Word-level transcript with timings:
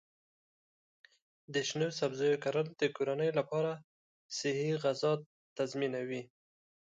د 1.53 1.55
شنو 1.67 1.89
سبزیو 1.99 2.41
کرل 2.43 2.67
د 2.81 2.83
کورنۍ 2.95 3.29
لپاره 3.39 3.71
صحي 4.37 4.71
غذا 4.83 5.13
تضمینوي. 5.57 6.23